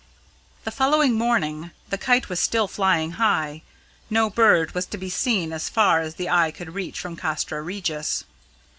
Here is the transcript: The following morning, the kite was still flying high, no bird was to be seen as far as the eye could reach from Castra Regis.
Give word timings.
The 0.63 0.71
following 0.71 1.13
morning, 1.13 1.69
the 1.91 1.97
kite 1.99 2.27
was 2.27 2.39
still 2.39 2.67
flying 2.67 3.11
high, 3.21 3.61
no 4.09 4.31
bird 4.31 4.73
was 4.73 4.87
to 4.87 4.97
be 4.97 5.11
seen 5.11 5.53
as 5.53 5.69
far 5.69 6.01
as 6.01 6.15
the 6.15 6.27
eye 6.27 6.49
could 6.49 6.73
reach 6.73 6.99
from 6.99 7.15
Castra 7.15 7.61
Regis. 7.61 8.23